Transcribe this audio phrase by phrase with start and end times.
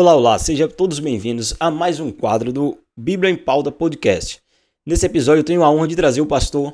[0.00, 4.40] Olá, olá, sejam todos bem-vindos a mais um quadro do Bíblia em Pauta Podcast.
[4.86, 6.72] Nesse episódio eu tenho a honra de trazer o pastor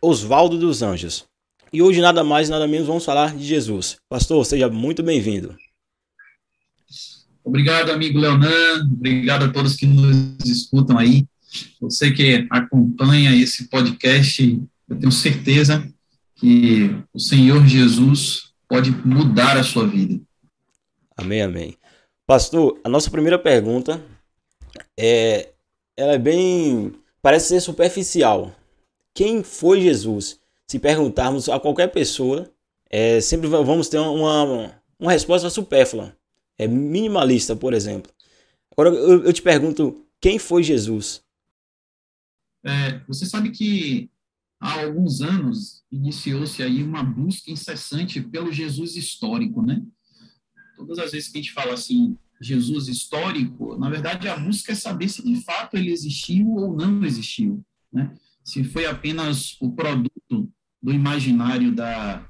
[0.00, 1.26] Oswaldo dos Anjos.
[1.70, 3.98] E hoje nada mais, nada menos vamos falar de Jesus.
[4.08, 5.54] Pastor, seja muito bem-vindo.
[7.44, 8.88] Obrigado, amigo Leonan.
[8.90, 11.26] Obrigado a todos que nos escutam aí.
[11.78, 15.86] Você que acompanha esse podcast, eu tenho certeza
[16.36, 20.18] que o Senhor Jesus pode mudar a sua vida.
[21.18, 21.76] Amém, amém.
[22.26, 24.04] Pastor, a nossa primeira pergunta
[24.98, 25.54] é,
[25.96, 26.92] ela é bem,
[27.22, 28.52] parece ser superficial.
[29.14, 30.40] Quem foi Jesus?
[30.66, 32.52] Se perguntarmos a qualquer pessoa,
[32.90, 36.16] é, sempre vamos ter uma, uma resposta supérflua,
[36.58, 38.10] é minimalista, por exemplo.
[38.72, 41.22] Agora eu, eu te pergunto, quem foi Jesus?
[42.64, 44.10] É, você sabe que
[44.60, 49.80] há alguns anos iniciou-se aí uma busca incessante pelo Jesus histórico, né?
[50.76, 54.74] Todas as vezes que a gente fala assim, Jesus histórico, na verdade a busca é
[54.74, 58.14] saber se de fato ele existiu ou não existiu, né?
[58.44, 60.52] Se foi apenas o produto
[60.82, 62.28] do imaginário da,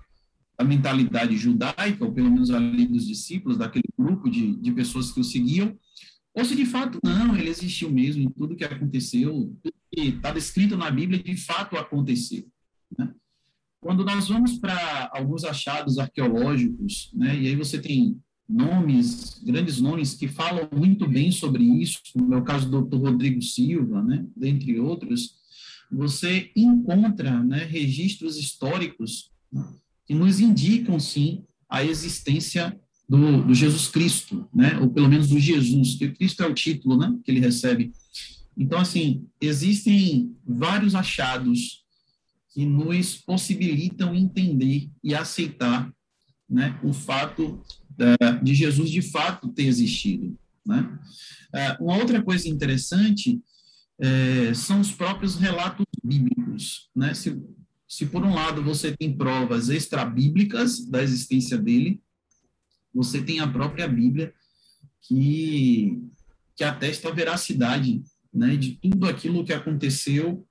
[0.58, 5.20] da mentalidade judaica, ou pelo menos ali dos discípulos, daquele grupo de, de pessoas que
[5.20, 5.76] o seguiam,
[6.34, 10.32] ou se de fato não, ele existiu mesmo, em tudo que aconteceu, tudo que está
[10.32, 12.46] descrito na Bíblia de fato aconteceu.
[12.96, 13.12] Né?
[13.80, 20.14] Quando nós vamos para alguns achados arqueológicos, né, e aí você tem nomes, grandes nomes
[20.14, 22.96] que falam muito bem sobre isso, no meu caso, do Dr.
[22.96, 25.34] Rodrigo Silva, né, dentre outros,
[25.90, 29.30] você encontra né, registros históricos
[30.06, 35.38] que nos indicam, sim, a existência do, do, Jesus Cristo, né, ou pelo menos do
[35.38, 37.92] Jesus, que Cristo é o título né, que ele recebe.
[38.56, 41.84] Então, assim, existem vários achados
[42.52, 45.92] que nos possibilitam entender e aceitar
[46.48, 47.60] né, o fato
[48.42, 50.38] de Jesus de fato ter existido.
[50.64, 50.98] Né?
[51.54, 53.40] É, uma outra coisa interessante
[53.98, 56.90] é, são os próprios relatos bíblicos.
[56.94, 57.14] Né?
[57.14, 57.40] Se,
[57.88, 62.00] se, por um lado, você tem provas extrabíblicas da existência dele,
[62.92, 64.34] você tem a própria Bíblia
[65.02, 66.02] que,
[66.56, 70.46] que atesta a veracidade né, de tudo aquilo que aconteceu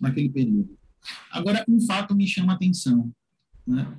[0.00, 0.78] naquele período.
[1.30, 3.12] Agora, um fato me chama a atenção.
[3.66, 3.98] Né?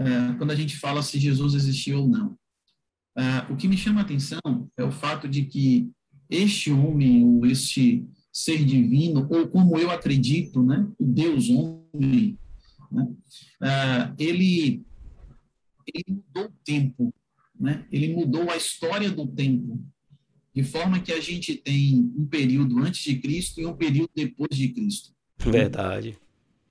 [0.00, 2.34] É, quando a gente fala se Jesus existiu ou não.
[3.16, 4.40] É, o que me chama a atenção
[4.76, 5.90] é o fato de que
[6.28, 12.38] este homem, ou este ser divino, ou como eu acredito, né, o Deus homem,
[12.90, 13.08] né,
[13.62, 14.82] é, ele,
[15.86, 17.14] ele mudou o tempo,
[17.58, 19.84] né, ele mudou a história do tempo,
[20.54, 24.56] de forma que a gente tem um período antes de Cristo e um período depois
[24.56, 25.12] de Cristo.
[25.38, 26.16] Verdade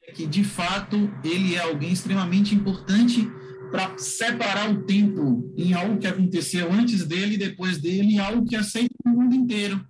[0.10, 3.28] que, de fato, ele é alguém extremamente importante
[3.72, 8.46] para separar o tempo em algo que aconteceu antes dele e depois dele, em algo
[8.46, 9.86] que aceita o mundo inteiro.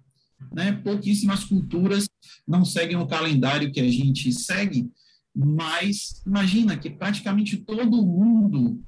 [0.53, 0.73] Né?
[0.73, 2.09] Pouquíssimas culturas
[2.47, 4.89] não seguem o calendário que a gente segue,
[5.35, 8.83] mas imagina que praticamente todo mundo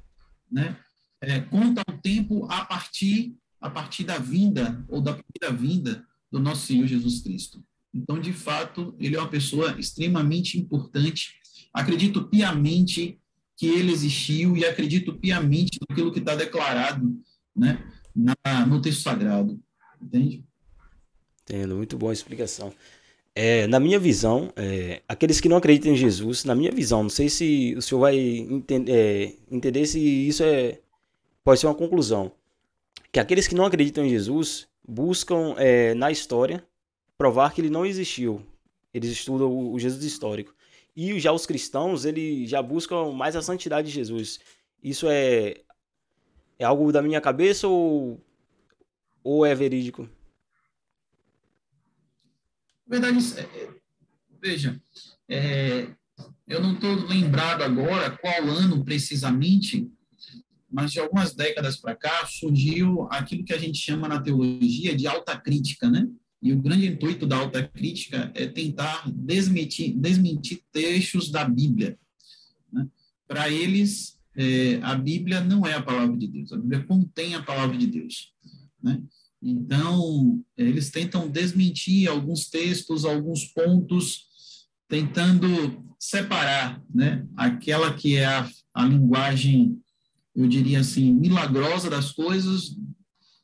[0.51, 0.75] né,
[1.21, 6.39] é, conta o tempo a partir, a partir da vinda ou da primeira vinda do
[6.39, 7.63] nosso Senhor Jesus Cristo.
[7.93, 11.35] Então, de fato, ele é uma pessoa extremamente importante.
[11.73, 13.19] Acredito piamente
[13.57, 17.15] que ele existiu e acredito piamente naquilo que está declarado
[17.55, 17.83] né,
[18.15, 19.59] na, no texto sagrado.
[20.01, 20.43] Entende?
[21.43, 22.73] Entendo, muito boa explicação.
[23.33, 27.09] É, na minha visão, é, aqueles que não acreditam em Jesus, na minha visão, não
[27.09, 30.79] sei se o senhor vai entender, é, entender se isso é,
[31.43, 32.31] pode ser uma conclusão,
[33.11, 36.65] que aqueles que não acreditam em Jesus buscam é, na história
[37.21, 38.43] provar que ele não existiu.
[38.91, 40.55] Eles estudam o, Jesus histórico.
[40.95, 44.39] E já os cristãos, eles já buscam mais a santidade de Jesus.
[44.83, 45.61] Isso é,
[46.57, 48.19] é algo da minha cabeça ou,
[49.23, 50.09] ou é verídico?
[52.87, 53.69] verdade, é, é,
[54.41, 54.81] veja,
[55.29, 55.89] é,
[56.47, 59.87] eu não estou lembrado agora qual ano precisamente,
[60.67, 65.05] mas de algumas décadas para cá surgiu aquilo que a gente chama na teologia de
[65.05, 66.09] alta crítica, né?
[66.41, 71.97] E o grande intuito da alta crítica é tentar desmentir, desmentir trechos da Bíblia.
[72.73, 72.87] Né?
[73.27, 77.43] Para eles, é, a Bíblia não é a palavra de Deus, a Bíblia contém a
[77.43, 78.33] palavra de Deus.
[78.81, 79.01] Né?
[79.41, 84.27] Então, eles tentam desmentir alguns textos, alguns pontos,
[84.87, 89.79] tentando separar né, aquela que é a, a linguagem,
[90.35, 92.75] eu diria assim, milagrosa das coisas,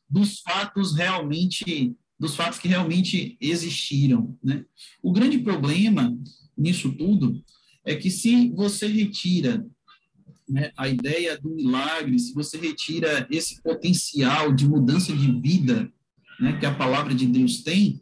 [0.10, 4.38] dos fatos realmente dos fatos que realmente existiram.
[4.44, 4.66] Né?
[5.02, 6.18] O grande problema
[6.58, 7.44] nisso tudo
[7.86, 9.66] é que se você retira
[10.50, 15.92] né, a ideia do milagre, se você retira esse potencial de mudança de vida
[16.40, 18.02] né, que a palavra de Deus tem,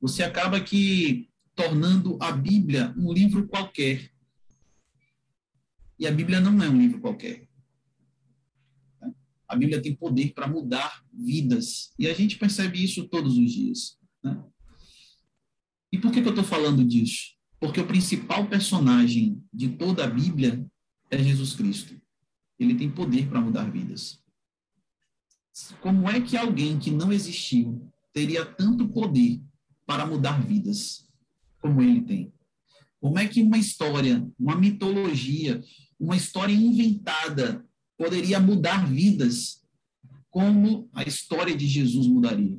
[0.00, 4.10] você acaba que tornando a Bíblia um livro qualquer.
[5.98, 7.46] E a Bíblia não é um livro qualquer.
[9.50, 11.92] A Bíblia tem poder para mudar vidas.
[11.98, 13.98] E a gente percebe isso todos os dias.
[14.22, 14.40] Né?
[15.90, 17.34] E por que, que eu estou falando disso?
[17.58, 20.64] Porque o principal personagem de toda a Bíblia
[21.10, 22.00] é Jesus Cristo.
[22.60, 24.22] Ele tem poder para mudar vidas.
[25.80, 29.42] Como é que alguém que não existiu teria tanto poder
[29.84, 31.08] para mudar vidas
[31.60, 32.32] como ele tem?
[33.00, 35.60] Como é que uma história, uma mitologia,
[35.98, 37.68] uma história inventada
[38.00, 39.62] poderia mudar vidas
[40.30, 42.58] como a história de Jesus mudaria?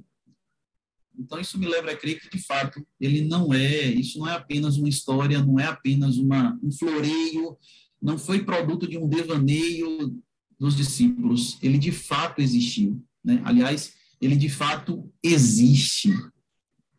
[1.17, 4.33] Então, isso me leva a crer que, de fato, ele não é, isso não é
[4.33, 7.57] apenas uma história, não é apenas uma, um floreio,
[7.99, 10.15] não foi produto de um devaneio
[10.59, 11.57] dos discípulos.
[11.59, 13.03] Ele, de fato, existiu.
[13.23, 13.41] Né?
[13.43, 16.09] Aliás, ele, de fato, existe.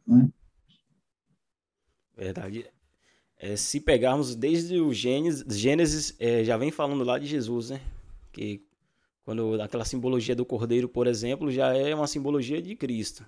[0.05, 0.29] Né?
[2.17, 2.67] Verdade.
[3.39, 7.81] É, se pegarmos desde o Gênesis, Gênesis é, já vem falando lá de Jesus, né?
[8.33, 8.63] Que
[9.25, 13.25] quando aquela simbologia do cordeiro, por exemplo, já é uma simbologia de Cristo.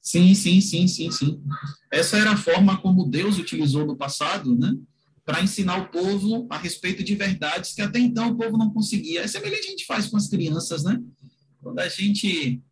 [0.00, 1.42] Sim, sim, sim, sim, sim.
[1.90, 4.74] Essa era a forma como Deus utilizou no passado, né?
[5.24, 9.20] Para ensinar o povo a respeito de verdades que até então o povo não conseguia.
[9.22, 11.00] É semelhante a gente faz com as crianças, né?
[11.62, 12.62] Quando a gente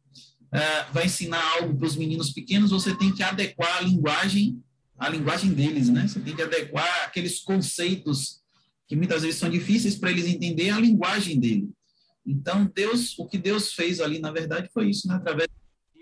[0.53, 4.63] é, vai ensinar algo para os meninos pequenos, você tem que adequar a linguagem,
[4.99, 6.09] a linguagem deles, né?
[6.09, 8.41] Você tem que adequar aqueles conceitos
[8.89, 11.71] que muitas vezes são difíceis para eles entenderem a linguagem dele.
[12.27, 15.15] Então, Deus, o que Deus fez ali, na verdade, foi isso, né?
[15.15, 15.49] através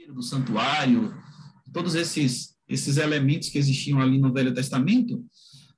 [0.09, 1.13] do santuário,
[1.73, 5.25] todos esses, esses elementos que existiam ali no Velho Testamento,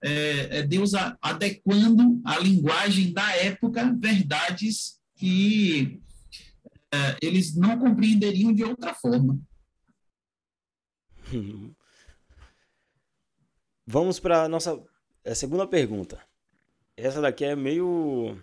[0.03, 6.01] é, é Deus a, adequando a linguagem da época verdades que
[6.93, 9.41] é, eles não compreenderiam de outra forma.
[13.87, 14.79] Vamos para a nossa
[15.25, 16.28] a segunda pergunta.
[16.99, 18.37] Essa daqui é meio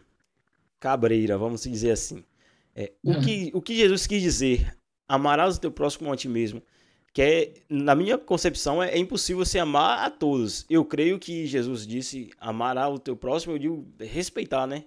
[0.79, 2.23] cabreira, vamos dizer assim.
[2.73, 3.21] É, o, uhum.
[3.21, 6.63] que, o que Jesus quis dizer, amarás o teu próximo a ti mesmo,
[7.13, 10.65] que é, na minha concepção, é, é, impossível você amar a todos.
[10.69, 14.85] Eu creio que Jesus disse amará o teu próximo, eu digo respeitar, né?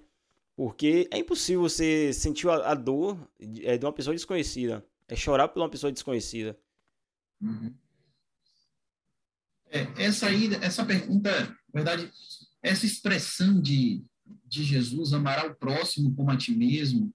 [0.56, 4.84] Porque é impossível você sentir a, a dor de, é, de uma pessoa desconhecida.
[5.06, 6.58] É chorar por uma pessoa desconhecida.
[7.40, 7.74] Uhum.
[9.70, 11.30] É, essa aí, essa pergunta,
[11.72, 12.10] na verdade,
[12.62, 14.02] essa expressão de
[14.46, 17.12] de Jesus, amará o próximo como a ti mesmo,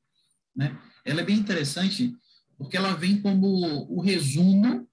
[0.56, 0.80] né?
[1.06, 2.16] Ela é bem interessante
[2.58, 3.48] porque ela vem como
[3.92, 4.88] o resumo,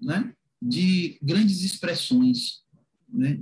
[0.00, 0.32] né,
[0.62, 2.62] de grandes expressões,
[3.08, 3.40] né?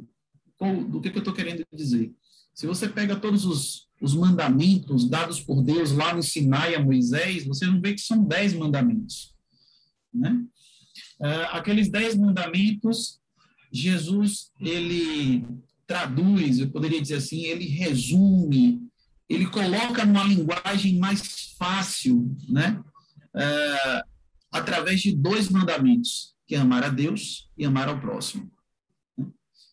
[0.91, 2.13] Do que, que eu estou querendo dizer?
[2.53, 7.47] Se você pega todos os, os mandamentos dados por Deus lá no Sinai a Moisés,
[7.47, 9.35] você não vê que são dez mandamentos,
[10.13, 10.45] né?
[11.21, 13.21] É, aqueles dez mandamentos,
[13.71, 15.45] Jesus ele
[15.89, 18.87] traduz, eu poderia dizer assim, ele resume,
[19.27, 22.81] ele coloca numa linguagem mais fácil, né?
[23.35, 24.03] É,
[24.53, 28.51] através de dois mandamentos, que é amar a Deus e amar ao próximo.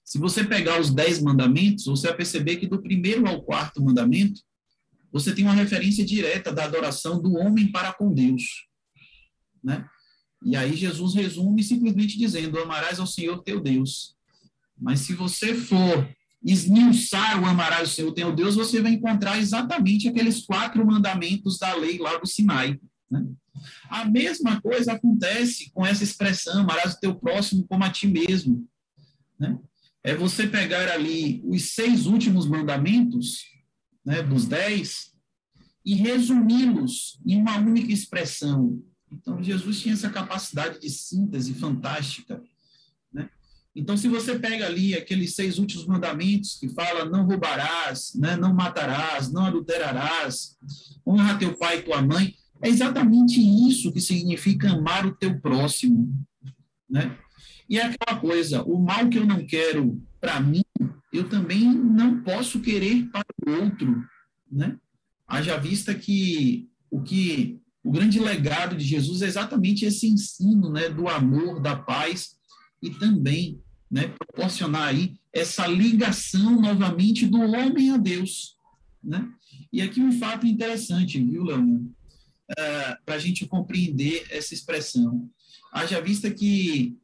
[0.06, 4.42] Se você pegar os dez mandamentos, você vai perceber que do primeiro ao quarto mandamento,
[5.12, 8.68] você tem uma referência direta da adoração do homem para com Deus,
[9.64, 9.86] né?
[10.44, 14.15] E aí Jesus resume simplesmente dizendo: amarás ao Senhor teu Deus
[14.78, 16.08] mas se você for
[16.44, 21.74] esmiuçar o amarás o Senhor teu Deus, você vai encontrar exatamente aqueles quatro mandamentos da
[21.74, 22.80] lei lá do Sinai.
[23.10, 23.26] Né?
[23.90, 28.68] A mesma coisa acontece com essa expressão, amarás o teu próximo como a ti mesmo.
[29.40, 29.58] Né?
[30.04, 33.40] É você pegar ali os seis últimos mandamentos,
[34.06, 35.12] né, dos dez,
[35.84, 38.84] e resumi-los em uma única expressão.
[39.12, 42.42] Então, Jesus tinha essa capacidade de síntese fantástica
[43.76, 48.54] então, se você pega ali aqueles seis últimos mandamentos que fala não roubarás, né, não
[48.54, 50.58] matarás, não adulterarás,
[51.06, 56.16] honra teu pai e tua mãe, é exatamente isso que significa amar o teu próximo,
[56.90, 57.18] né?
[57.68, 60.64] E é aquela coisa, o mal que eu não quero para mim,
[61.12, 64.04] eu também não posso querer para o outro,
[64.50, 64.78] né?
[65.28, 70.90] Haja vista que o que o grande legado de Jesus é exatamente esse ensino, né,
[70.90, 72.36] do amor, da paz
[72.82, 78.58] e também né, proporcionar aí essa ligação novamente do homem a Deus.
[79.04, 79.30] Né?
[79.72, 81.94] E aqui um fato interessante, viu, Leandro?
[82.58, 85.30] É, Para a gente compreender essa expressão.
[85.72, 86.98] Haja vista que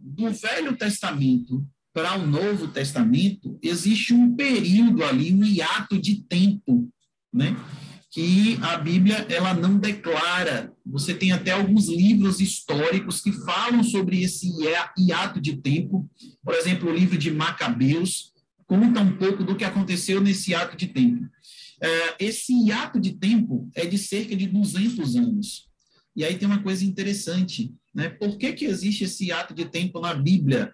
[0.00, 6.88] do Velho Testamento para o Novo Testamento, existe um período ali, um hiato de tempo,
[7.32, 7.56] né?
[8.18, 10.72] Que a Bíblia ela não declara.
[10.84, 14.50] Você tem até alguns livros históricos que falam sobre esse
[14.98, 16.10] hiato de tempo.
[16.42, 18.32] Por exemplo, o livro de Macabeus
[18.66, 21.28] conta um pouco do que aconteceu nesse hiato de tempo.
[21.80, 25.68] É, esse hiato de tempo é de cerca de 200 anos.
[26.16, 28.08] E aí tem uma coisa interessante, né?
[28.08, 30.72] Por que, que existe esse hiato de tempo na Bíblia?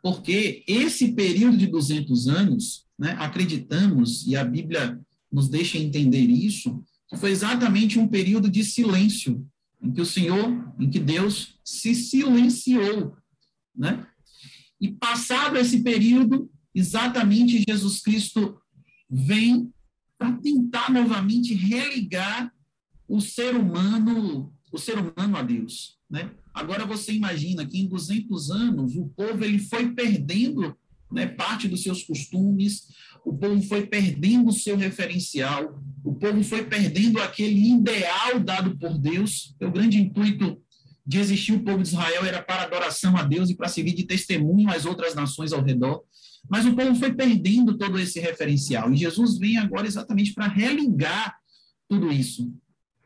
[0.00, 4.96] Porque esse período de 200 anos, né, acreditamos, e a Bíblia
[5.30, 9.46] nos deixa entender isso, que foi exatamente um período de silêncio,
[9.82, 13.16] em que o Senhor, em que Deus se silenciou,
[13.74, 14.06] né?
[14.80, 18.60] E passado esse período, exatamente Jesus Cristo
[19.10, 19.72] vem
[20.18, 22.52] para tentar novamente religar
[23.06, 26.30] o ser humano, o ser humano a Deus, né?
[26.52, 30.76] Agora você imagina que em 200 anos o povo ele foi perdendo
[31.10, 32.88] né, parte dos seus costumes,
[33.24, 38.96] o povo foi perdendo o seu referencial, o povo foi perdendo aquele ideal dado por
[38.98, 39.54] Deus.
[39.60, 40.60] O grande intuito
[41.06, 44.04] de existir o povo de Israel era para adoração a Deus e para servir de
[44.04, 46.02] testemunho às outras nações ao redor.
[46.48, 48.92] Mas o povo foi perdendo todo esse referencial.
[48.92, 51.36] E Jesus vem agora exatamente para religar
[51.88, 52.52] tudo isso.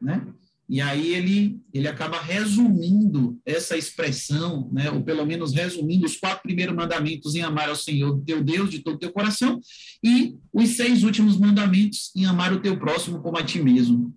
[0.00, 0.26] Né?
[0.68, 6.42] E aí ele, ele acaba resumindo essa expressão, né, ou pelo menos resumindo os quatro
[6.42, 9.60] primeiros mandamentos em amar ao Senhor, teu Deus, de todo teu coração,
[10.02, 14.14] e os seis últimos mandamentos em amar o teu próximo como a ti mesmo.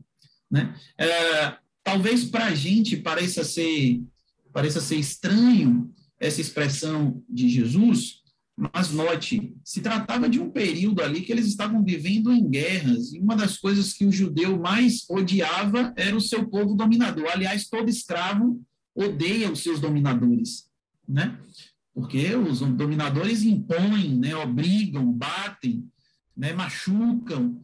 [0.49, 0.73] Né?
[0.97, 4.01] É, talvez para a gente pareça ser,
[4.53, 8.21] pareça ser estranho essa expressão de Jesus,
[8.57, 13.19] mas note, se tratava de um período ali que eles estavam vivendo em guerras, e
[13.19, 17.27] uma das coisas que o judeu mais odiava era o seu povo dominador.
[17.27, 18.61] Aliás, todo escravo
[18.95, 20.69] odeia os seus dominadores,
[21.07, 21.37] né?
[21.93, 25.85] Porque os dominadores impõem, né, obrigam, batem,
[26.35, 27.61] né, machucam.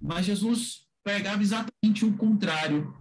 [0.00, 2.92] Mas Jesus pegava exatamente o contrário,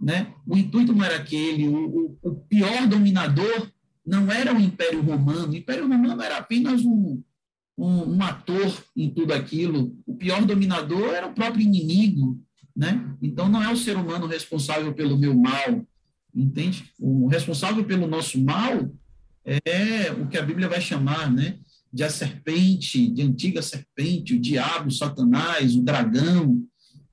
[0.00, 0.34] né?
[0.46, 3.70] O intuito não era aquele, o, o, o pior dominador
[4.06, 5.52] não era o Império Romano.
[5.52, 7.22] O Império Romano era apenas um,
[7.76, 9.96] um, um, ator em tudo aquilo.
[10.06, 12.40] O pior dominador era o próprio inimigo,
[12.76, 13.16] né?
[13.22, 15.86] Então não é o ser humano responsável pelo meu mal,
[16.34, 16.92] entende?
[16.98, 18.90] O responsável pelo nosso mal
[19.44, 21.58] é o que a Bíblia vai chamar, né?
[21.92, 26.62] De a serpente, de antiga serpente, o diabo, o Satanás, o dragão,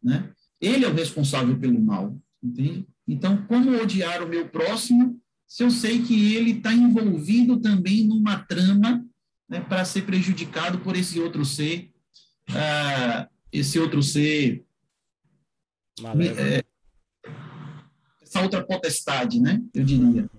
[0.03, 0.29] né?
[0.60, 2.86] Ele é o responsável pelo mal, entende?
[3.07, 5.20] Então, como odiar o meu próximo
[5.51, 9.05] se eu sei que ele está envolvido também numa trama
[9.50, 11.91] né, para ser prejudicado por esse outro ser,
[12.51, 14.63] uh, esse outro ser,
[16.38, 16.63] é,
[18.22, 19.62] essa outra potestade, né?
[19.74, 20.29] Eu diria.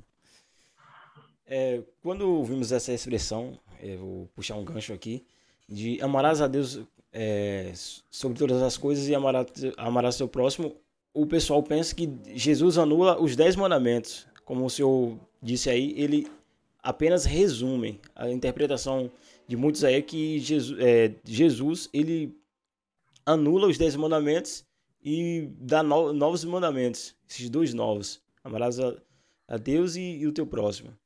[1.45, 5.27] É, quando vimos essa expressão, eu vou puxar um gancho aqui,
[5.69, 6.81] de amarás a Deus
[7.13, 7.71] é,
[8.11, 10.75] sobre todas as coisas e amarás, amarás seu próximo,
[11.13, 16.27] o pessoal pensa que Jesus anula os dez mandamentos como o senhor disse aí, ele
[16.83, 19.11] apenas resume a interpretação
[19.47, 22.35] de muitos aí é que Jesus, é, Jesus ele
[23.25, 24.65] anula os dez mandamentos
[25.05, 28.95] e dá no, novos mandamentos, esses dois novos, amarás a,
[29.49, 30.97] a Deus e, e, o teu próximo.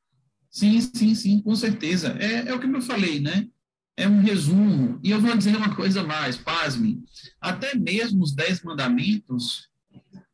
[0.50, 2.16] Sim, sim, sim, com certeza.
[2.18, 3.48] É, é o que eu falei, né?
[3.96, 4.98] É um resumo.
[5.02, 7.02] E eu vou dizer uma coisa mais, pasme.
[7.40, 9.68] Até mesmo os dez mandamentos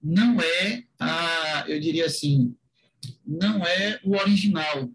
[0.02, 2.54] não é, a, eu diria assim,
[3.26, 4.90] não é o original,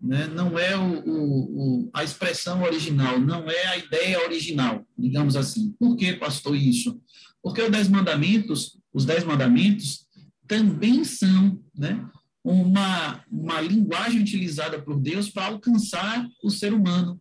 [0.00, 0.26] né?
[0.26, 5.74] não é o, o, o, a expressão original, não é a ideia original, digamos assim.
[5.78, 7.00] Por que, pastor, isso?
[7.42, 10.06] Porque os dez mandamentos, os dez mandamentos
[10.46, 12.04] também são né,
[12.42, 17.20] uma, uma linguagem utilizada por Deus para alcançar o ser humano,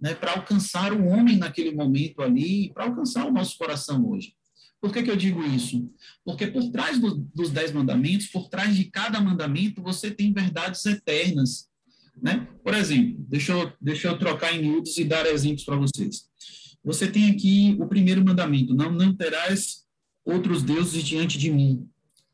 [0.00, 4.34] né, para alcançar o homem naquele momento ali, para alcançar o nosso coração hoje.
[4.80, 5.92] Por que, que eu digo isso?
[6.24, 10.84] Porque por trás do, dos dez mandamentos, por trás de cada mandamento, você tem verdades
[10.86, 11.68] eternas.
[12.20, 12.48] Né?
[12.64, 16.28] Por exemplo, deixa eu, deixa eu trocar em miúdos e dar exemplos para vocês.
[16.82, 19.84] Você tem aqui o primeiro mandamento: não, não terás
[20.24, 21.86] outros deuses diante de mim.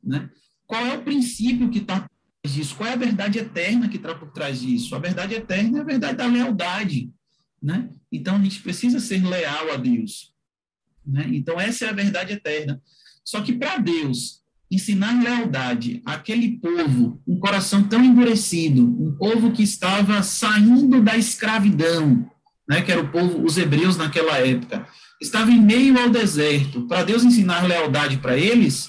[0.03, 0.31] Né?
[0.67, 2.11] Qual é o princípio que está por
[2.43, 2.77] trás disso?
[2.77, 4.95] Qual é a verdade eterna que está por trás disso?
[4.95, 7.11] A verdade eterna é a verdade da lealdade.
[7.61, 7.91] Né?
[8.11, 10.33] Então a gente precisa ser leal a Deus.
[11.07, 11.29] Né?
[11.33, 12.81] Então, essa é a verdade eterna.
[13.25, 19.63] Só que para Deus ensinar lealdade àquele povo, um coração tão endurecido, um povo que
[19.63, 22.29] estava saindo da escravidão,
[22.69, 24.87] né, que era o povo, os hebreus naquela época,
[25.21, 26.83] estava em meio ao deserto.
[26.89, 28.89] Para Deus ensinar lealdade para eles,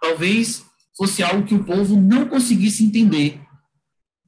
[0.00, 0.64] talvez
[0.96, 3.40] fosse algo que o povo não conseguisse entender.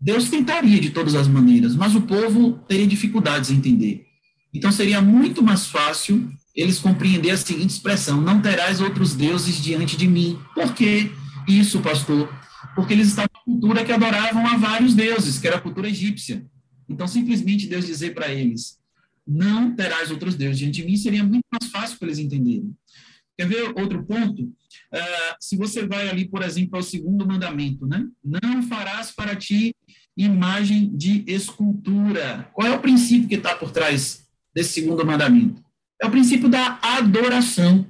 [0.01, 4.05] Deus tentaria de todas as maneiras, mas o povo teria dificuldades em entender.
[4.53, 9.97] Então seria muito mais fácil eles compreender a seguinte expressão: não terás outros deuses diante
[9.97, 10.39] de mim.
[10.55, 11.11] Por que
[11.49, 12.33] isso, pastor?
[12.75, 16.45] Porque eles estavam uma cultura que adoravam a vários deuses, que era a cultura egípcia.
[16.89, 18.79] Então, simplesmente Deus dizer para eles:
[19.27, 22.75] não terás outros deuses diante de mim, seria muito mais fácil para eles entenderem.
[23.37, 24.43] Quer ver outro ponto?
[24.43, 28.07] Uh, se você vai ali, por exemplo, ao segundo mandamento, né?
[28.23, 29.75] Não farás para ti
[30.17, 32.51] imagem de escultura.
[32.53, 35.62] Qual é o princípio que está por trás desse segundo mandamento?
[36.03, 37.87] É o princípio da adoração,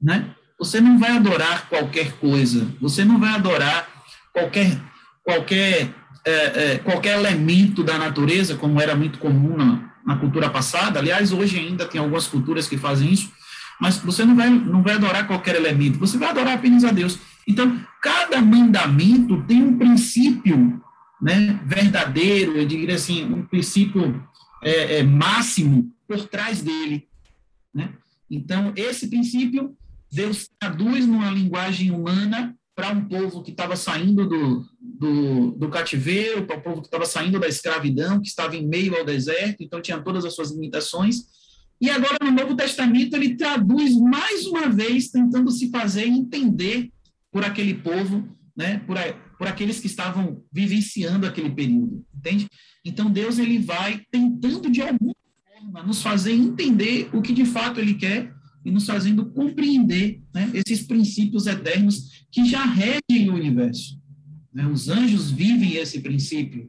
[0.00, 0.34] né?
[0.58, 3.88] Você não vai adorar qualquer coisa, você não vai adorar
[4.32, 4.80] qualquer
[5.22, 5.94] qualquer
[6.24, 6.32] é,
[6.74, 10.98] é, qualquer elemento da natureza, como era muito comum na, na cultura passada.
[10.98, 13.30] Aliás, hoje ainda tem algumas culturas que fazem isso
[13.80, 17.18] mas você não vai, não vai adorar qualquer elemento, você vai adorar apenas a Deus.
[17.46, 20.82] Então, cada mandamento tem um princípio
[21.22, 24.22] né, verdadeiro, eu diria assim, um princípio
[24.62, 27.06] é, é, máximo por trás dele.
[27.78, 27.94] Né?
[28.28, 29.76] Então, esse princípio,
[30.10, 36.44] Deus traduz numa linguagem humana para um povo que estava saindo do, do, do cativeiro,
[36.44, 39.80] para um povo que estava saindo da escravidão, que estava em meio ao deserto, então
[39.80, 41.24] tinha todas as suas limitações,
[41.80, 46.90] e agora, no Novo Testamento, ele traduz mais uma vez, tentando se fazer entender
[47.30, 48.96] por aquele povo, né, por,
[49.38, 52.48] por aqueles que estavam vivenciando aquele período, entende?
[52.84, 55.14] Então, Deus ele vai tentando, de alguma
[55.86, 58.34] nos fazer entender o que de fato ele quer
[58.64, 63.98] e nos fazendo compreender né, esses princípios eternos que já regem o universo.
[64.52, 64.66] Né?
[64.66, 66.68] Os anjos vivem esse princípio,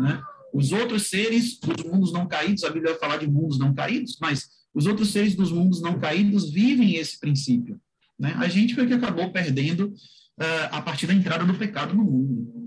[0.00, 0.20] né?
[0.52, 4.16] Os outros seres dos mundos não caídos, a Bíblia vai falar de mundos não caídos,
[4.18, 7.78] mas os outros seres dos mundos não caídos vivem esse princípio.
[8.18, 8.32] Né?
[8.38, 12.58] A gente foi que acabou perdendo uh, a partir da entrada do pecado no mundo.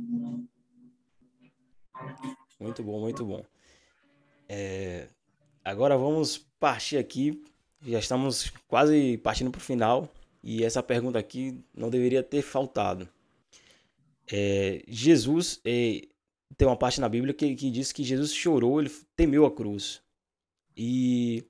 [2.59, 3.43] Muito bom, muito bom.
[4.47, 5.09] É,
[5.63, 7.43] agora vamos partir aqui.
[7.85, 10.11] Já estamos quase partindo para o final.
[10.43, 13.07] E essa pergunta aqui não deveria ter faltado.
[14.31, 16.07] É, Jesus, é,
[16.57, 20.01] tem uma parte na Bíblia que, que diz que Jesus chorou, ele temeu a cruz.
[20.75, 21.43] E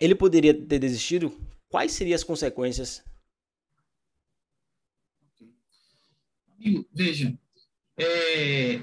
[0.00, 1.32] ele poderia ter desistido?
[1.68, 3.02] Quais seriam as consequências?
[6.56, 7.36] Amigo, veja,
[7.96, 8.80] é,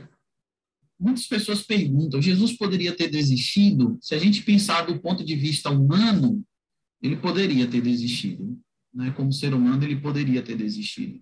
[1.01, 3.97] muitas pessoas perguntam: Jesus poderia ter desistido?
[3.99, 6.43] Se a gente pensar do ponto de vista humano,
[7.01, 8.57] ele poderia ter desistido.
[8.93, 9.11] Né?
[9.11, 11.19] Como ser humano, ele poderia ter desistido.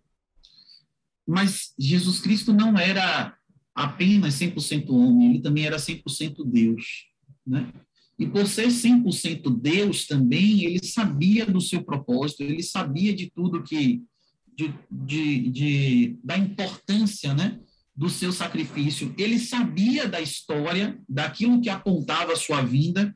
[1.25, 3.35] Mas Jesus Cristo não era
[3.73, 7.05] apenas 100% homem, ele também era 100% Deus,
[7.47, 7.71] né?
[8.17, 13.63] E por ser 100% Deus também, ele sabia do seu propósito, ele sabia de tudo
[13.63, 14.03] que
[14.53, 17.57] de, de, de, da importância, né,
[17.99, 19.13] do seu sacrifício.
[19.17, 23.13] Ele sabia da história, daquilo que apontava a sua vinda,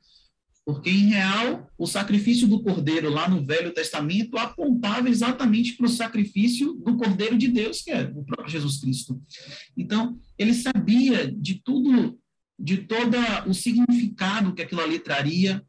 [0.65, 5.89] porque, em real, o sacrifício do cordeiro lá no Velho Testamento apontava exatamente para o
[5.89, 9.21] sacrifício do cordeiro de Deus, que é o próprio Jesus Cristo.
[9.77, 12.19] Então, ele sabia de tudo,
[12.59, 13.15] de todo
[13.47, 15.63] o significado que aquilo ali traria,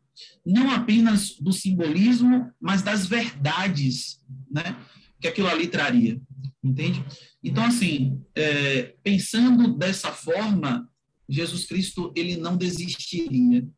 [0.45, 4.77] não apenas do simbolismo, mas das verdades né,
[5.21, 6.21] que aquilo ali traria.
[6.63, 7.05] Entende?
[7.45, 10.91] Então, assim, é, pensando dessa forma,
[11.29, 13.69] Jesus Cristo ele não desistiria.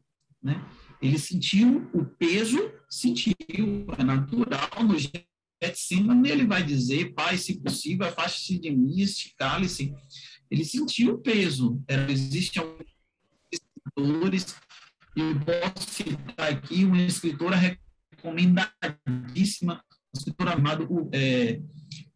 [0.40, 0.64] Né?
[1.02, 3.34] Ele sentiu o peso, sentiu,
[3.98, 9.92] é natural, no Getsemane ele vai dizer, Pai, se possível, afaste-se de mim este cálice.
[10.48, 11.82] Ele sentiu o peso.
[11.88, 12.62] Era, existem
[13.52, 14.54] escritores,
[15.16, 17.56] eu posso citar aqui uma escritora
[18.12, 19.82] recomendadíssima,
[20.14, 21.60] um escritor amado, é,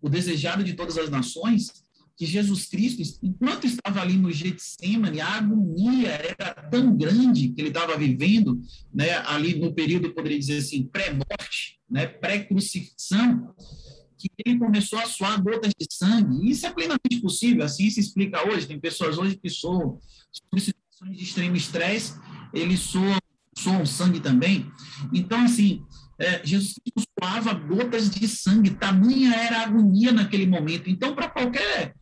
[0.00, 1.84] o Desejado de Todas as Nações,
[2.16, 7.68] que Jesus Cristo, enquanto estava ali no Getsemane, a agonia era tão grande que ele
[7.68, 8.60] estava vivendo,
[8.92, 13.54] né, ali no período, poderia dizer assim, pré-morte, né, pré-crucifixão,
[14.18, 16.50] que ele começou a suar gotas de sangue.
[16.50, 18.66] Isso é plenamente possível, assim se explica hoje.
[18.66, 19.98] Tem pessoas hoje que soam,
[20.30, 22.20] sobre situações de extremo estresse,
[22.52, 23.18] eles soam,
[23.56, 24.70] soam sangue também.
[25.10, 25.82] Então, assim,
[26.20, 26.74] é, Jesus
[27.18, 30.90] suava gotas de sangue, tamanha era a agonia naquele momento.
[30.90, 31.94] Então, para qualquer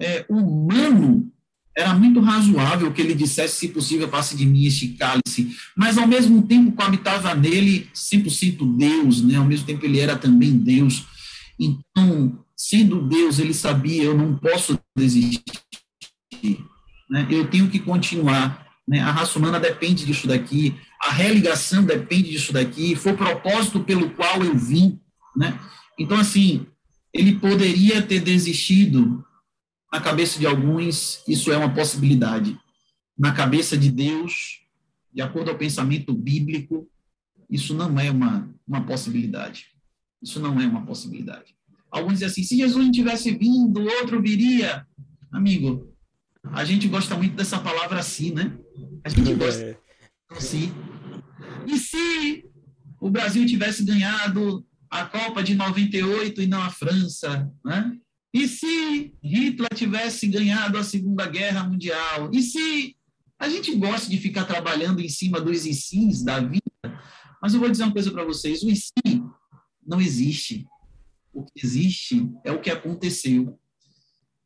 [0.00, 1.30] é, humano,
[1.76, 6.06] era muito razoável que ele dissesse, se possível, passe de mim este cálice, mas ao
[6.06, 9.36] mesmo tempo coabitava nele 100% Deus, né?
[9.36, 11.04] ao mesmo tempo ele era também Deus.
[11.58, 15.42] Então, sendo Deus, ele sabia, eu não posso desistir,
[17.10, 17.26] né?
[17.28, 18.64] eu tenho que continuar.
[18.86, 19.00] Né?
[19.00, 24.08] A raça humana depende disso daqui, a religação depende disso daqui, foi o propósito pelo
[24.10, 24.98] qual eu vim.
[25.36, 25.58] Né?
[25.98, 26.66] Então, assim,
[27.12, 29.24] ele poderia ter desistido
[29.92, 32.58] Na cabeça de alguns, isso é uma possibilidade.
[33.16, 34.60] Na cabeça de Deus,
[35.12, 36.90] de acordo ao pensamento bíblico,
[37.48, 39.66] isso não é uma, uma possibilidade.
[40.20, 41.54] Isso não é uma possibilidade.
[41.92, 44.84] Alguns dizem assim: se Jesus não tivesse vindo, o outro viria.
[45.30, 45.94] Amigo,
[46.42, 48.58] a gente gosta muito dessa palavra assim, né?
[49.04, 49.34] A gente é.
[49.34, 49.78] gosta
[50.30, 50.72] assim.
[51.66, 52.44] E se
[53.00, 57.96] o Brasil tivesse ganhado a Copa de 98 e não a França, né?
[58.32, 62.30] E se Hitler tivesse ganhado a Segunda Guerra Mundial?
[62.32, 62.96] E se
[63.38, 66.62] a gente gosta de ficar trabalhando em cima dos e da vida,
[67.40, 69.22] mas eu vou dizer uma coisa para vocês: o e
[69.86, 70.66] não existe.
[71.32, 73.58] O que existe é o que aconteceu.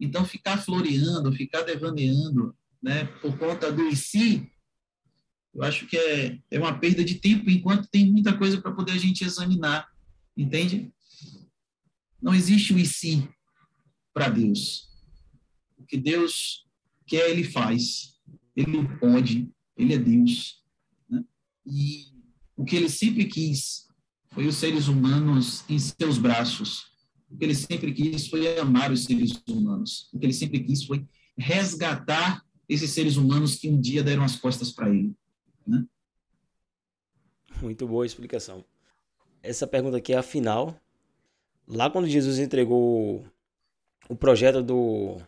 [0.01, 4.51] Então, ficar floreando, ficar devaneando, né, por conta do e
[5.55, 8.93] eu acho que é, é uma perda de tempo, enquanto tem muita coisa para poder
[8.93, 9.89] a gente examinar,
[10.37, 10.93] entende?
[12.21, 13.29] Não existe o e
[14.13, 14.89] para Deus.
[15.77, 16.67] O que Deus
[17.07, 18.19] quer, Ele faz.
[18.55, 20.63] Ele pode, Ele é Deus.
[21.09, 21.25] Né?
[21.65, 22.07] E
[22.57, 23.87] o que Ele sempre quis
[24.33, 26.89] foi os seres humanos em seus braços.
[27.31, 30.09] O que Ele sempre quis foi amar os seres humanos.
[30.13, 31.07] O que Ele sempre quis foi
[31.37, 35.15] resgatar esses seres humanos que um dia deram as costas para Ele.
[35.69, 35.87] Né?
[37.61, 38.65] Muito boa explicação.
[39.43, 40.75] Essa pergunta aqui é a final.
[41.67, 43.25] Lá quando Jesus entregou
[44.09, 45.19] o projeto do,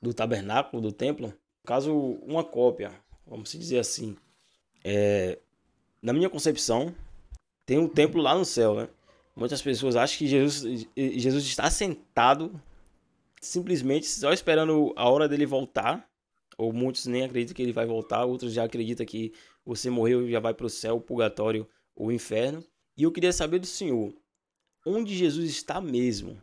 [0.00, 1.32] do tabernáculo, do templo,
[1.64, 2.92] caso uma cópia,
[3.26, 4.16] vamos dizer assim,
[4.82, 5.38] é,
[6.00, 6.94] na minha concepção,
[7.66, 8.88] tem um templo lá no céu, né?
[9.36, 12.60] Muitas pessoas acham que Jesus, Jesus está sentado
[13.40, 16.09] simplesmente só esperando a hora dele voltar,
[16.60, 19.32] ou muitos nem acreditam que ele vai voltar, outros já acreditam que
[19.64, 22.64] você morreu e já vai para o céu, o purgatório ou inferno.
[22.96, 24.14] E eu queria saber do Senhor,
[24.86, 26.40] onde Jesus está mesmo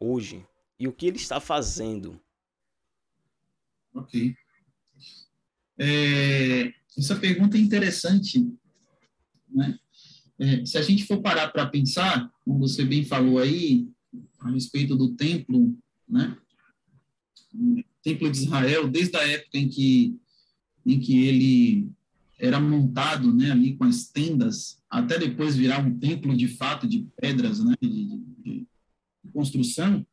[0.00, 0.46] hoje?
[0.82, 2.20] e o que ele está fazendo.
[3.94, 4.34] Ok.
[5.78, 8.52] É, essa pergunta é interessante.
[9.48, 9.78] Né?
[10.40, 13.88] É, se a gente for parar para pensar, como você bem falou aí,
[14.40, 16.36] a respeito do templo, né?
[18.02, 20.16] Templo de Israel, desde a época em que,
[20.84, 21.88] em que ele
[22.38, 27.06] era montado né, ali com as tendas, até depois virar um templo de fato de
[27.20, 28.66] pedras, né, de, de,
[29.24, 30.04] de construção,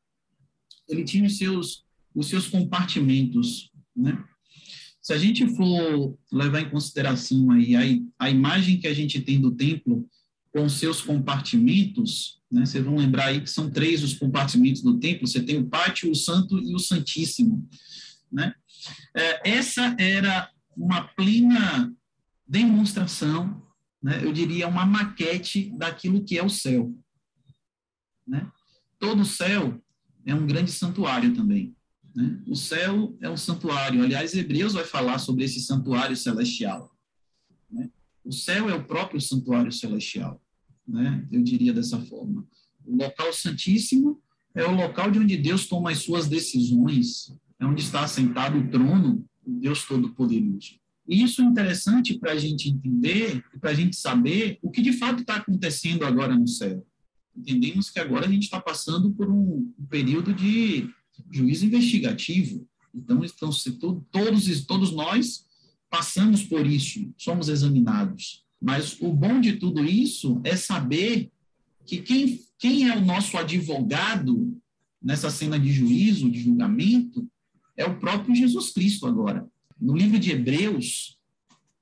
[0.88, 4.24] ele tinha os seus, os seus compartimentos, né?
[5.02, 9.42] Se a gente for levar em consideração aí a, a imagem que a gente tem
[9.42, 10.08] do templo
[10.52, 12.66] com seus compartimentos, né?
[12.66, 15.28] Vocês vão lembrar aí que são três os compartimentos do templo.
[15.28, 17.68] Você tem o pátio, o santo e o santíssimo,
[18.32, 18.54] né?
[19.16, 21.94] É, essa era uma plena
[22.48, 23.62] demonstração,
[24.02, 24.24] né?
[24.24, 26.94] Eu diria uma maquete daquilo que é o céu,
[28.28, 28.50] né?
[28.98, 29.82] Todo céu
[30.26, 31.76] é um grande santuário também.
[32.16, 32.42] Né?
[32.48, 34.04] O céu é um santuário.
[34.04, 36.94] Aliás, Hebreus vai falar sobre esse santuário celestial.
[38.30, 40.40] O céu é o próprio santuário celestial.
[40.88, 41.28] Né?
[41.32, 42.46] Eu diria dessa forma.
[42.86, 44.22] O local santíssimo
[44.54, 48.70] é o local de onde Deus toma as suas decisões, é onde está assentado o
[48.70, 50.80] trono do Deus Todo-Poderoso.
[51.08, 54.94] E isso é interessante para a gente entender, para a gente saber o que de
[54.94, 56.86] fato está acontecendo agora no céu
[57.40, 60.90] entendemos que agora a gente está passando por um, um, período de
[61.32, 62.68] juízo investigativo.
[62.94, 64.04] Então, estão se todos
[64.66, 65.46] todos nós
[65.90, 68.46] passamos por isso, somos examinados.
[68.62, 71.32] Mas o bom de tudo isso é saber
[71.86, 74.56] que quem, quem é o nosso advogado
[75.02, 77.28] nessa cena de juízo, de julgamento,
[77.76, 79.48] é o próprio Jesus Cristo agora.
[79.80, 81.18] No livro de Hebreus,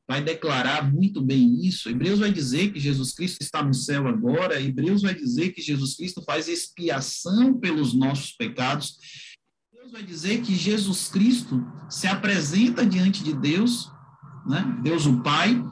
[0.07, 1.89] vai declarar muito bem isso.
[1.89, 4.61] Hebreus vai dizer que Jesus Cristo está no céu agora.
[4.61, 8.97] Hebreus vai dizer que Jesus Cristo faz expiação pelos nossos pecados.
[9.73, 13.91] Deus vai dizer que Jesus Cristo se apresenta diante de Deus,
[14.47, 14.79] né?
[14.83, 15.63] Deus o Pai,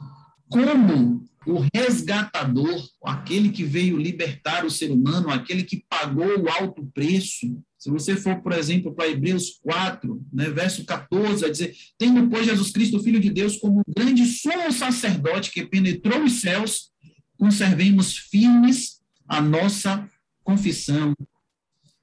[0.48, 6.84] como o resgatador, aquele que veio libertar o ser humano, aquele que pagou o alto
[6.92, 7.46] preço,
[7.78, 12.44] se você for, por exemplo, para Hebreus 4, né, verso 14, vai dizer: Tendo, pois,
[12.44, 16.90] Jesus Cristo, Filho de Deus, como um grande sumo sacerdote que penetrou os céus,
[17.38, 20.08] conservemos firmes a nossa
[20.42, 21.14] confissão.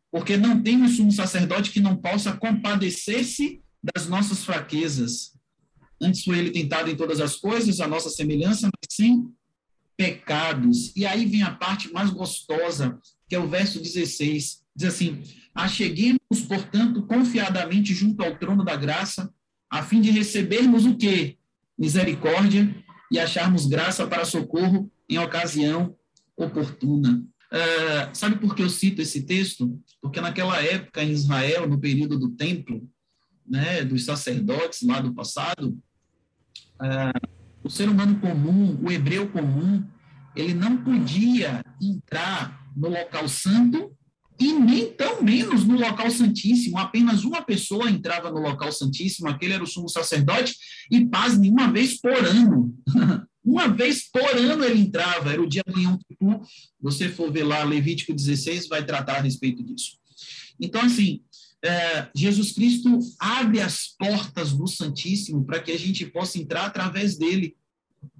[0.10, 5.33] Porque não temos sumo sacerdote que não possa compadecer-se das nossas fraquezas.
[6.04, 9.28] Antes foi ele tentado em todas as coisas, a nossa semelhança, mas sem
[9.96, 10.92] pecados.
[10.96, 14.62] E aí vem a parte mais gostosa, que é o verso 16.
[14.76, 15.24] Diz assim:
[15.56, 19.32] Acheguemos, portanto, confiadamente junto ao trono da graça,
[19.70, 21.38] a fim de recebermos o quê?
[21.78, 22.76] Misericórdia
[23.12, 25.96] e acharmos graça para socorro em ocasião
[26.36, 27.24] oportuna.
[27.52, 29.80] Uh, sabe por que eu cito esse texto?
[30.02, 32.90] Porque naquela época em Israel, no período do templo,
[33.48, 35.78] né, dos sacerdotes lá do passado,
[36.82, 37.28] uh,
[37.64, 39.84] o ser humano comum, o hebreu comum,
[40.36, 43.96] ele não podia entrar no local santo
[44.40, 46.78] e nem tão menos no local santíssimo.
[46.78, 50.56] Apenas uma pessoa entrava no local santíssimo, aquele era o sumo sacerdote,
[50.92, 52.74] e paz nenhuma vez por ano.
[53.46, 56.42] uma vez por ano ele entrava, era o dia do Yom Kippur.
[56.82, 59.98] Você for ver lá Levítico 16, vai tratar a respeito disso.
[60.60, 61.22] Então, assim,
[61.64, 67.18] é, Jesus Cristo abre as portas do Santíssimo para que a gente possa entrar através
[67.18, 67.56] dele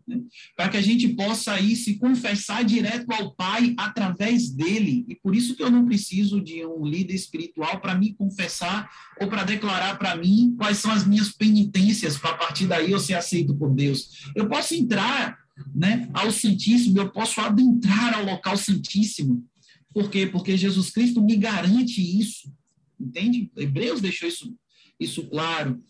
[0.08, 0.22] né?
[0.56, 5.06] para que a gente possa ir se confessar direto ao Pai através dele.
[5.08, 9.28] E por isso que eu não preciso de um líder espiritual para me confessar ou
[9.28, 13.16] para declarar para mim quais são as minhas penitências, para a partir daí eu ser
[13.16, 14.32] aceito por Deus.
[14.36, 15.38] Eu posso entrar
[15.74, 19.46] né, ao Santíssimo, eu posso adentrar ao local Santíssimo.
[19.94, 20.26] Por quê?
[20.26, 22.52] Porque Jesus Cristo me garante isso.
[23.00, 23.52] Entende?
[23.56, 24.56] Hebreus deixou isso,
[25.00, 25.84] isso claro.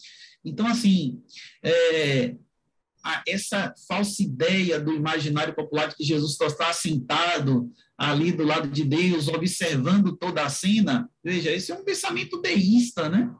[0.43, 1.21] Então, assim,
[1.63, 2.35] é,
[3.03, 8.69] a, essa falsa ideia do imaginário popular de que Jesus está sentado ali do lado
[8.69, 13.33] de Deus, observando toda a cena, veja, esse é um pensamento deísta, né?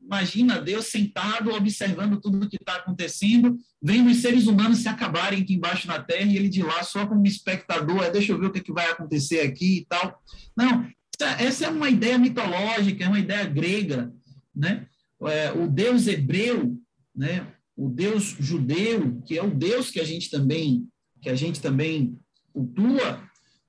[0.00, 5.42] Imagina Deus sentado, observando tudo o que está acontecendo, vendo os seres humanos se acabarem
[5.42, 8.46] aqui embaixo na Terra e ele de lá só como espectador, é, deixa eu ver
[8.46, 10.20] o que, é que vai acontecer aqui e tal.
[10.56, 10.88] Não,
[11.26, 14.12] essa é uma ideia mitológica, é uma ideia grega,
[14.54, 14.86] né?
[15.22, 16.78] É, o Deus hebreu,
[17.14, 17.46] né?
[17.80, 20.86] o Deus judeu, que é o Deus que a gente também
[21.22, 22.18] que a gente também
[22.52, 23.22] cultua,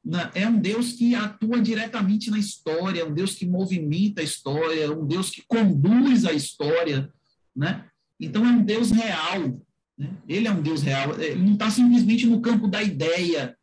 [0.04, 4.92] né, é um Deus que atua diretamente na história, um Deus que movimenta a história,
[4.92, 7.12] um Deus que conduz a história,
[7.56, 7.86] né?
[8.20, 9.62] Então é um Deus real,
[9.98, 10.18] né?
[10.28, 11.20] Ele é um Deus real.
[11.20, 13.56] Ele não está simplesmente no campo da ideia,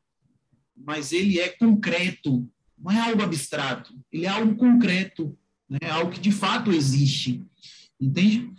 [0.77, 2.49] mas ele é concreto.
[2.81, 3.95] Não é algo abstrato.
[4.13, 5.37] Ele é algo concreto,
[5.69, 5.91] né?
[5.91, 7.45] Algo que de fato existe,
[8.01, 8.51] entende?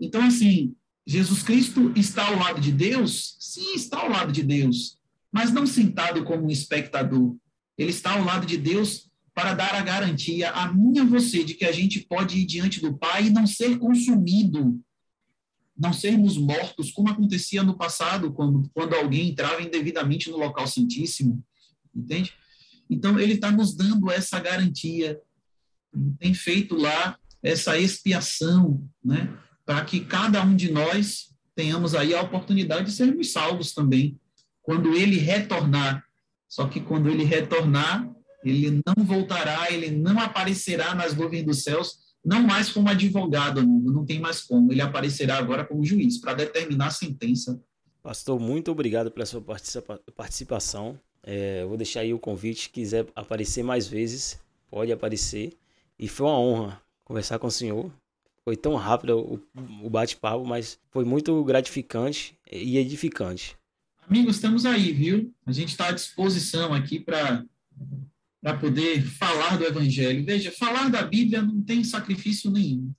[0.00, 0.74] Então assim,
[1.06, 3.36] Jesus Cristo está ao lado de Deus?
[3.38, 4.98] Sim, está ao lado de Deus,
[5.30, 7.36] mas não sentado como um espectador.
[7.76, 11.42] Ele está ao lado de Deus para dar a garantia a mim e a você
[11.44, 14.80] de que a gente pode ir diante do Pai e não ser consumido,
[15.76, 21.44] não sermos mortos, como acontecia no passado, quando, quando alguém entrava indevidamente no local santíssimo,
[21.92, 22.32] entende?
[22.94, 25.20] Então, ele está nos dando essa garantia,
[26.18, 29.36] tem feito lá essa expiação, né?
[29.64, 34.18] para que cada um de nós tenhamos aí a oportunidade de sermos salvos também,
[34.62, 36.04] quando ele retornar.
[36.48, 38.08] Só que quando ele retornar,
[38.44, 43.80] ele não voltará, ele não aparecerá nas nuvens dos céus, não mais como advogado, não,
[43.80, 44.72] não tem mais como.
[44.72, 47.60] Ele aparecerá agora como juiz para determinar a sentença.
[48.02, 49.42] Pastor, muito obrigado pela sua
[50.14, 50.98] participação.
[51.26, 52.70] É, vou deixar aí o convite.
[52.70, 54.38] Quiser aparecer mais vezes,
[54.70, 55.56] pode aparecer.
[55.98, 57.90] E foi uma honra conversar com o senhor.
[58.44, 63.56] Foi tão rápido o, o bate-papo, mas foi muito gratificante e edificante.
[64.08, 65.32] Amigos, estamos aí, viu?
[65.46, 67.44] A gente está à disposição aqui para
[68.44, 70.22] para poder falar do Evangelho.
[70.22, 72.92] Veja, falar da Bíblia não tem sacrifício nenhum.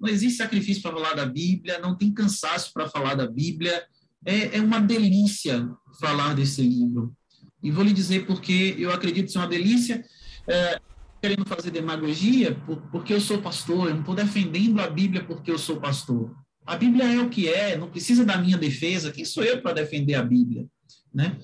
[0.00, 3.84] Não existe sacrifício para falar da Bíblia, não tem cansaço para falar da Bíblia.
[4.24, 7.14] É, é uma delícia falar desse livro.
[7.62, 10.04] E vou lhe dizer porque eu acredito ser uma delícia.
[10.48, 10.80] É,
[11.20, 12.56] querendo fazer demagogia
[12.90, 16.34] porque eu sou pastor, eu não estou defendendo a Bíblia porque eu sou pastor.
[16.64, 19.12] A Bíblia é o que é, não precisa da minha defesa.
[19.12, 20.66] Quem sou eu para defender a Bíblia,
[21.12, 21.38] né?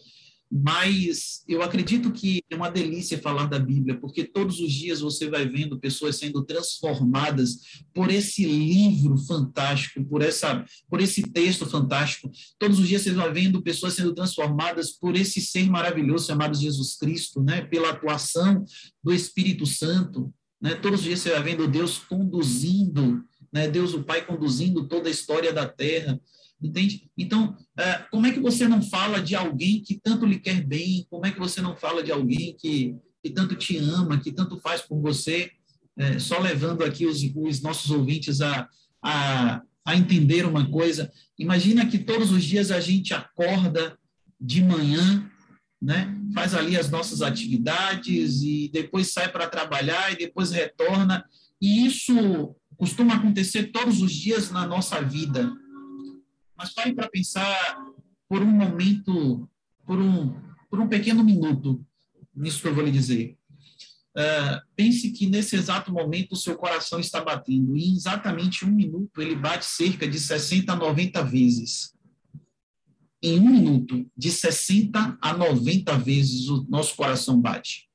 [0.51, 5.29] Mas eu acredito que é uma delícia falar da Bíblia, porque todos os dias você
[5.29, 12.31] vai vendo pessoas sendo transformadas por esse livro fantástico, por, essa, por esse texto fantástico.
[12.59, 16.97] Todos os dias você vai vendo pessoas sendo transformadas por esse ser maravilhoso chamado Jesus
[16.97, 17.63] Cristo, né?
[17.63, 18.65] pela atuação
[19.03, 20.33] do Espírito Santo.
[20.61, 20.75] Né?
[20.77, 23.69] Todos os dias você vai vendo Deus conduzindo, né?
[23.69, 26.21] Deus o Pai conduzindo toda a história da terra.
[26.63, 27.11] Entende?
[27.17, 31.07] Então, é, como é que você não fala de alguém que tanto lhe quer bem?
[31.11, 34.59] Como é que você não fala de alguém que, que tanto te ama, que tanto
[34.59, 35.51] faz por você?
[35.99, 38.69] É, só levando aqui os, os nossos ouvintes a,
[39.03, 41.13] a, a entender uma coisa.
[41.39, 43.99] Imagina que todos os dias a gente acorda
[44.41, 45.31] de manhã,
[45.81, 46.17] né?
[46.35, 51.25] faz ali as nossas atividades e depois sai para trabalhar e depois retorna.
[51.61, 55.51] E isso costuma acontecer todos os dias na nossa vida.
[56.57, 57.77] Mas pare para pensar
[58.29, 59.49] por um momento,
[59.85, 60.35] por um,
[60.71, 61.85] por um pequeno minuto,
[62.35, 63.37] nisso que eu vou lhe dizer.
[64.17, 68.73] Uh, pense que nesse exato momento o seu coração está batendo, e em exatamente um
[68.73, 71.95] minuto ele bate cerca de 60 a 90 vezes.
[73.23, 77.89] Em um minuto, de 60 a 90 vezes o nosso coração bate.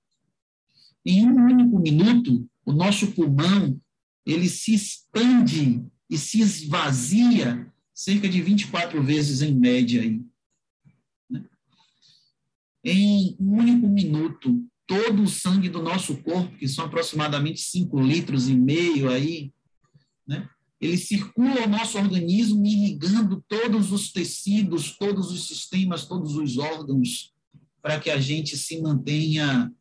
[1.04, 3.80] Em um único minuto, o nosso pulmão
[4.26, 7.70] ele se expande e se esvazia
[8.02, 10.26] cerca de 24 vezes em média aí.
[11.30, 11.46] Né?
[12.84, 18.50] Em um único minuto, todo o sangue do nosso corpo, que são aproximadamente 5 litros
[18.50, 19.54] e meio aí,
[20.28, 20.50] né?
[20.80, 27.32] ele circula ao nosso organismo, irrigando todos os tecidos, todos os sistemas, todos os órgãos,
[27.84, 29.72] para que a gente se mantenha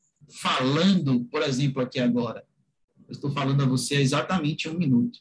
[0.42, 2.44] falando, por exemplo, aqui agora.
[3.08, 5.18] Eu estou falando a você há exatamente um minuto.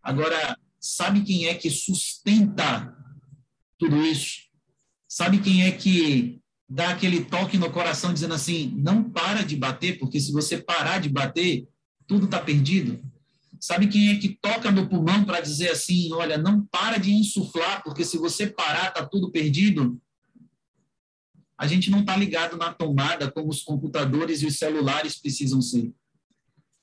[0.00, 2.96] Agora, sabe quem é que sustenta
[3.78, 4.48] tudo isso?
[5.06, 9.98] Sabe quem é que dá aquele toque no coração dizendo assim: não para de bater,
[9.98, 11.68] porque se você parar de bater,
[12.06, 12.98] tudo está perdido?
[13.60, 17.82] Sabe quem é que toca no pulmão para dizer assim: olha, não para de insuflar,
[17.82, 20.00] porque se você parar, está tudo perdido?
[21.58, 25.92] A gente não está ligado na tomada como os computadores e os celulares precisam ser.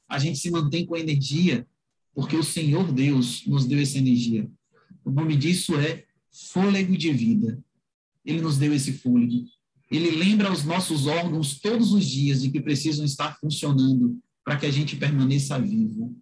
[0.08, 1.68] A gente se mantém com energia,
[2.17, 4.49] porque o Senhor Deus nos deu essa energia.
[5.06, 6.03] O nome disso é
[6.51, 7.63] fôlego de vida.
[8.25, 9.45] Ele nos deu esse fôlego.
[9.91, 14.65] Ele lembra os nossos órgãos todos os dias de que precisam estar funcionando para que
[14.65, 16.19] a gente permaneça vivo.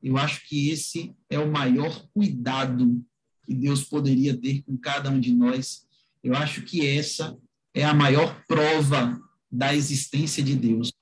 [0.00, 3.04] Eu acho que esse é o maior cuidado
[3.44, 5.84] que Deus poderia ter com cada um de nós.
[6.22, 7.36] Eu acho que essa
[7.74, 9.20] é a maior prova
[9.50, 10.92] da existência de Deus.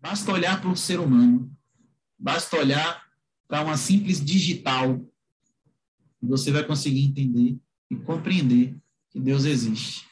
[0.00, 1.54] Basta olhar para o ser humano,
[2.18, 3.07] basta olhar
[3.48, 5.00] para uma simples digital,
[6.22, 7.56] e você vai conseguir entender
[7.90, 8.76] e compreender
[9.10, 10.06] que Deus existe.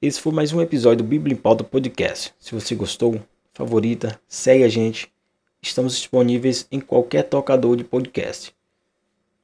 [0.00, 2.32] Esse foi mais um episódio do Bíblia em Pauta Podcast.
[2.40, 5.12] Se você gostou, favorita, segue a gente
[5.62, 8.54] Estamos disponíveis em qualquer tocador de podcast.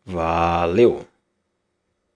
[0.04, 1.06] Valeu!